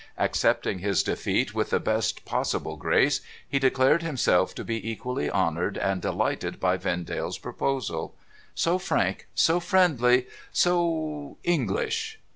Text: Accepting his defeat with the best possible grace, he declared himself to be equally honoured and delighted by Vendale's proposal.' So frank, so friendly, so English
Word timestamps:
Accepting 0.17 0.79
his 0.79 1.03
defeat 1.03 1.53
with 1.53 1.69
the 1.69 1.79
best 1.79 2.25
possible 2.25 2.75
grace, 2.75 3.21
he 3.47 3.59
declared 3.59 4.01
himself 4.01 4.55
to 4.55 4.63
be 4.63 4.89
equally 4.89 5.29
honoured 5.29 5.77
and 5.77 6.01
delighted 6.01 6.59
by 6.59 6.75
Vendale's 6.75 7.37
proposal.' 7.37 8.15
So 8.65 8.79
frank, 8.79 9.27
so 9.35 9.59
friendly, 9.59 10.25
so 10.53 11.37
English 11.43 12.17